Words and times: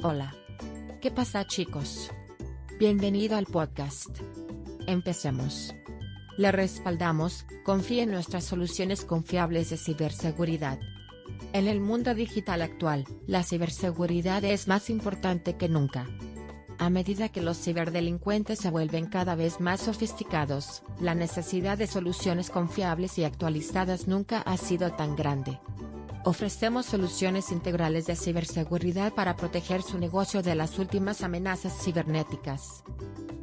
Hola. 0.00 0.32
¿Qué 1.00 1.10
pasa 1.10 1.44
chicos? 1.48 2.12
Bienvenido 2.78 3.36
al 3.36 3.46
podcast. 3.46 4.10
Empecemos. 4.86 5.74
Le 6.36 6.52
respaldamos, 6.52 7.44
confíe 7.64 8.02
en 8.02 8.12
nuestras 8.12 8.44
soluciones 8.44 9.04
confiables 9.04 9.70
de 9.70 9.76
ciberseguridad. 9.76 10.78
En 11.52 11.66
el 11.66 11.80
mundo 11.80 12.14
digital 12.14 12.62
actual, 12.62 13.06
la 13.26 13.42
ciberseguridad 13.42 14.44
es 14.44 14.68
más 14.68 14.88
importante 14.88 15.56
que 15.56 15.68
nunca. 15.68 16.06
A 16.78 16.90
medida 16.90 17.30
que 17.30 17.42
los 17.42 17.58
ciberdelincuentes 17.58 18.60
se 18.60 18.70
vuelven 18.70 19.06
cada 19.06 19.34
vez 19.34 19.58
más 19.58 19.80
sofisticados, 19.80 20.84
la 21.00 21.16
necesidad 21.16 21.76
de 21.76 21.88
soluciones 21.88 22.50
confiables 22.50 23.18
y 23.18 23.24
actualizadas 23.24 24.06
nunca 24.06 24.42
ha 24.42 24.58
sido 24.58 24.92
tan 24.92 25.16
grande. 25.16 25.58
Ofrecemos 26.24 26.86
soluciones 26.86 27.52
integrales 27.52 28.06
de 28.06 28.16
ciberseguridad 28.16 29.14
para 29.14 29.36
proteger 29.36 29.82
su 29.82 29.98
negocio 29.98 30.42
de 30.42 30.54
las 30.54 30.78
últimas 30.78 31.22
amenazas 31.22 31.72
cibernéticas. 31.82 32.82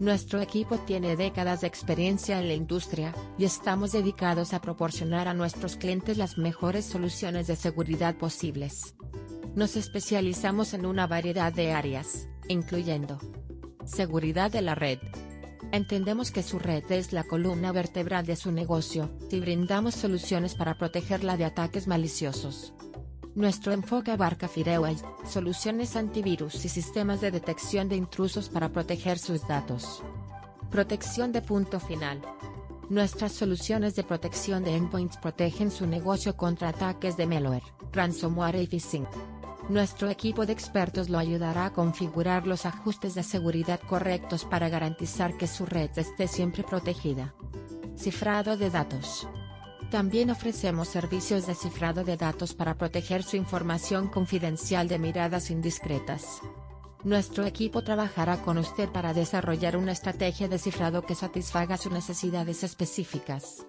Nuestro 0.00 0.40
equipo 0.40 0.78
tiene 0.78 1.14
décadas 1.16 1.60
de 1.60 1.68
experiencia 1.68 2.40
en 2.40 2.48
la 2.48 2.54
industria, 2.54 3.14
y 3.38 3.44
estamos 3.44 3.92
dedicados 3.92 4.52
a 4.52 4.60
proporcionar 4.60 5.28
a 5.28 5.34
nuestros 5.34 5.76
clientes 5.76 6.18
las 6.18 6.38
mejores 6.38 6.86
soluciones 6.86 7.46
de 7.46 7.56
seguridad 7.56 8.16
posibles. 8.16 8.96
Nos 9.54 9.76
especializamos 9.76 10.74
en 10.74 10.86
una 10.86 11.06
variedad 11.06 11.52
de 11.52 11.72
áreas, 11.72 12.26
incluyendo 12.48 13.18
seguridad 13.84 14.50
de 14.50 14.62
la 14.62 14.74
red, 14.74 14.98
Entendemos 15.72 16.30
que 16.30 16.42
su 16.42 16.58
red 16.58 16.84
es 16.92 17.14
la 17.14 17.24
columna 17.24 17.72
vertebral 17.72 18.26
de 18.26 18.36
su 18.36 18.52
negocio, 18.52 19.08
y 19.30 19.40
brindamos 19.40 19.94
soluciones 19.94 20.54
para 20.54 20.76
protegerla 20.76 21.38
de 21.38 21.46
ataques 21.46 21.86
maliciosos. 21.86 22.74
Nuestro 23.34 23.72
enfoque 23.72 24.10
abarca 24.10 24.48
firewalls, 24.48 25.02
soluciones 25.26 25.96
antivirus 25.96 26.62
y 26.66 26.68
sistemas 26.68 27.22
de 27.22 27.30
detección 27.30 27.88
de 27.88 27.96
intrusos 27.96 28.50
para 28.50 28.68
proteger 28.68 29.18
sus 29.18 29.48
datos. 29.48 30.02
Protección 30.70 31.32
de 31.32 31.40
punto 31.40 31.80
final. 31.80 32.20
Nuestras 32.90 33.32
soluciones 33.32 33.96
de 33.96 34.04
protección 34.04 34.64
de 34.64 34.76
endpoints 34.76 35.16
protegen 35.16 35.70
su 35.70 35.86
negocio 35.86 36.36
contra 36.36 36.68
ataques 36.68 37.16
de 37.16 37.26
malware, 37.26 37.62
ransomware 37.92 38.60
y 38.60 38.66
phishing. 38.66 39.06
Nuestro 39.72 40.10
equipo 40.10 40.44
de 40.44 40.52
expertos 40.52 41.08
lo 41.08 41.16
ayudará 41.16 41.64
a 41.64 41.72
configurar 41.72 42.46
los 42.46 42.66
ajustes 42.66 43.14
de 43.14 43.22
seguridad 43.22 43.80
correctos 43.80 44.44
para 44.44 44.68
garantizar 44.68 45.38
que 45.38 45.46
su 45.46 45.64
red 45.64 45.88
esté 45.96 46.28
siempre 46.28 46.62
protegida. 46.62 47.34
Cifrado 47.96 48.58
de 48.58 48.68
datos. 48.68 49.26
También 49.90 50.28
ofrecemos 50.28 50.88
servicios 50.88 51.46
de 51.46 51.54
cifrado 51.54 52.04
de 52.04 52.18
datos 52.18 52.52
para 52.52 52.74
proteger 52.76 53.22
su 53.22 53.38
información 53.38 54.08
confidencial 54.08 54.88
de 54.88 54.98
miradas 54.98 55.50
indiscretas. 55.50 56.42
Nuestro 57.02 57.46
equipo 57.46 57.82
trabajará 57.82 58.42
con 58.42 58.58
usted 58.58 58.90
para 58.90 59.14
desarrollar 59.14 59.78
una 59.78 59.92
estrategia 59.92 60.48
de 60.48 60.58
cifrado 60.58 61.06
que 61.06 61.14
satisfaga 61.14 61.78
sus 61.78 61.92
necesidades 61.92 62.62
específicas. 62.62 63.64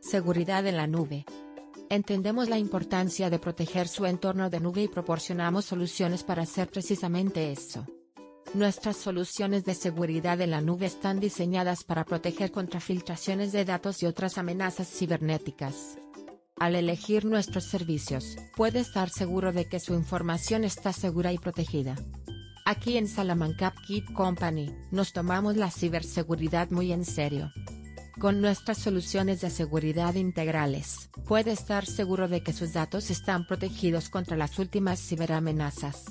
Seguridad 0.00 0.66
en 0.66 0.76
la 0.76 0.88
nube. 0.88 1.24
Entendemos 1.88 2.48
la 2.48 2.58
importancia 2.58 3.30
de 3.30 3.38
proteger 3.38 3.86
su 3.86 4.06
entorno 4.06 4.50
de 4.50 4.58
nube 4.58 4.82
y 4.82 4.88
proporcionamos 4.88 5.66
soluciones 5.66 6.24
para 6.24 6.42
hacer 6.42 6.68
precisamente 6.68 7.52
eso. 7.52 7.86
Nuestras 8.54 8.96
soluciones 8.96 9.64
de 9.64 9.74
seguridad 9.74 10.40
en 10.40 10.50
la 10.50 10.60
nube 10.60 10.86
están 10.86 11.20
diseñadas 11.20 11.84
para 11.84 12.04
proteger 12.04 12.50
contra 12.50 12.80
filtraciones 12.80 13.52
de 13.52 13.64
datos 13.64 14.02
y 14.02 14.06
otras 14.06 14.36
amenazas 14.36 14.88
cibernéticas. 14.88 15.98
Al 16.58 16.74
elegir 16.74 17.24
nuestros 17.24 17.64
servicios, 17.64 18.36
puede 18.56 18.80
estar 18.80 19.10
seguro 19.10 19.52
de 19.52 19.68
que 19.68 19.78
su 19.78 19.94
información 19.94 20.64
está 20.64 20.92
segura 20.92 21.32
y 21.32 21.38
protegida. 21.38 21.96
Aquí 22.64 22.96
en 22.96 23.06
Salamanca 23.06 23.74
Kit 23.86 24.10
Company, 24.12 24.74
nos 24.90 25.12
tomamos 25.12 25.56
la 25.56 25.70
ciberseguridad 25.70 26.70
muy 26.70 26.92
en 26.92 27.04
serio. 27.04 27.52
Con 28.18 28.40
nuestras 28.40 28.78
soluciones 28.78 29.42
de 29.42 29.50
seguridad 29.50 30.14
integrales, 30.14 31.10
puede 31.26 31.52
estar 31.52 31.84
seguro 31.84 32.28
de 32.28 32.42
que 32.42 32.54
sus 32.54 32.72
datos 32.72 33.10
están 33.10 33.46
protegidos 33.46 34.08
contra 34.08 34.38
las 34.38 34.58
últimas 34.58 34.98
ciberamenazas. 35.00 36.06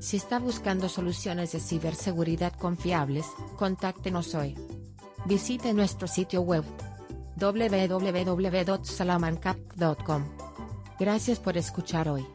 Si 0.00 0.16
está 0.16 0.40
buscando 0.40 0.88
soluciones 0.88 1.52
de 1.52 1.60
ciberseguridad 1.60 2.54
confiables, 2.54 3.24
contáctenos 3.56 4.34
hoy. 4.34 4.56
Visite 5.26 5.72
nuestro 5.74 6.08
sitio 6.08 6.40
web 6.40 6.64
www.salamancap.com. 7.36 10.24
Gracias 10.98 11.38
por 11.38 11.56
escuchar 11.56 12.08
hoy. 12.08 12.26